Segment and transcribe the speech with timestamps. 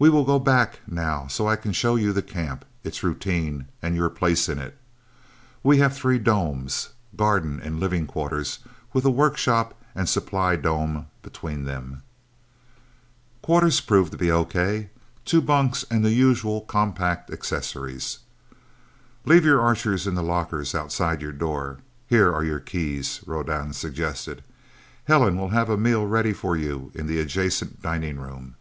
[0.00, 3.94] "We will go back, now, so I can show you the camp, its routine, and
[3.94, 4.76] your place in it.
[5.62, 8.58] We have three domes garden and living quarters,
[8.92, 12.02] with a workshop and supply dome between them..."
[13.40, 14.90] Quarters proved to be okay
[15.24, 18.18] two bunks and the usual compact accessories.
[19.24, 21.78] "Leave your Archers in the lockers outside your door
[22.08, 24.42] here are your keys," Rodan suggested.
[25.04, 28.56] "Helen will have a meal ready for you in the adjacent dining room.